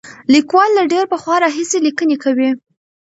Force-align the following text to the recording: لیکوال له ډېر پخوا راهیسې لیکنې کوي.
لیکوال 0.33 0.69
له 0.77 0.83
ډېر 0.91 1.05
پخوا 1.11 1.35
راهیسې 1.45 1.77
لیکنې 1.87 2.17
کوي. 2.23 2.49